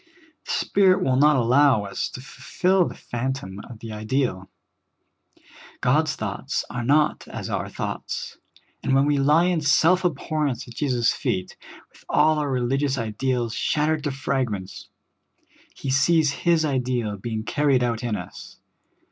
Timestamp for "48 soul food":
13.89-13.99